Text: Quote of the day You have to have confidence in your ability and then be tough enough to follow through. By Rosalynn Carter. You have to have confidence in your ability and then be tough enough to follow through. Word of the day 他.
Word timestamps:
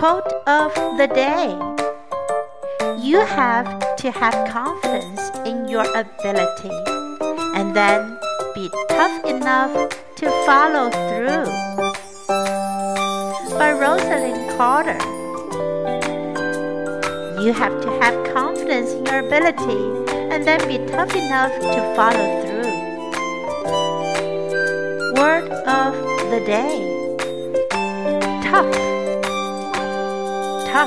Quote 0.00 0.32
of 0.46 0.72
the 0.96 1.06
day 1.12 1.52
You 3.06 3.20
have 3.20 3.96
to 3.96 4.10
have 4.10 4.32
confidence 4.48 5.20
in 5.44 5.68
your 5.68 5.84
ability 5.94 6.72
and 7.54 7.76
then 7.76 8.18
be 8.54 8.70
tough 8.88 9.22
enough 9.26 9.74
to 10.16 10.30
follow 10.46 10.88
through. 10.88 11.44
By 13.58 13.76
Rosalynn 13.76 14.56
Carter. 14.56 14.96
You 17.42 17.52
have 17.52 17.78
to 17.82 17.90
have 18.00 18.32
confidence 18.32 18.92
in 18.92 19.04
your 19.04 19.18
ability 19.18 19.82
and 20.32 20.46
then 20.46 20.66
be 20.66 20.78
tough 20.90 21.14
enough 21.14 21.52
to 21.60 21.94
follow 21.94 22.40
through. 22.40 22.72
Word 25.20 25.50
of 25.68 25.92
the 26.30 26.42
day 26.46 26.99
他. 30.72 30.86